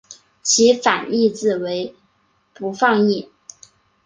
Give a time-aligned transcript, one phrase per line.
[0.41, 1.95] 其反义字为
[2.55, 3.29] 不放逸。